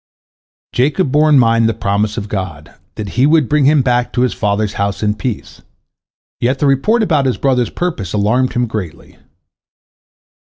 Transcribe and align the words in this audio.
"Jacob 0.73 1.11
bore 1.11 1.29
in 1.29 1.37
mind 1.37 1.69
the 1.69 1.75
promise 1.75 2.17
of 2.17 2.27
God, 2.27 2.73
that 2.95 3.09
He 3.09 3.27
would 3.27 3.47
bring 3.47 3.65
him 3.65 3.83
back 3.83 4.11
to 4.13 4.21
his 4.21 4.33
father's 4.33 4.73
house 4.81 5.03
in 5.03 5.13
peace, 5.13 5.61
yet 6.39 6.57
the 6.57 6.65
report 6.65 7.03
about 7.03 7.27
his 7.27 7.37
brother's 7.37 7.69
purpose 7.69 8.11
alarmed 8.11 8.53
him 8.53 8.65
greatly. 8.65 9.19